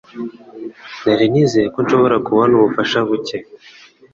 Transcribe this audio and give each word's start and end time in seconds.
Nari 1.05 1.25
nizeye 1.31 1.67
ko 1.73 1.79
nshobora 1.85 2.15
kubona 2.25 2.51
ubufasha 2.55 2.97
buke. 3.07 3.37